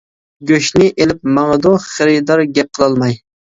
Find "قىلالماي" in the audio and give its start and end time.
2.83-3.19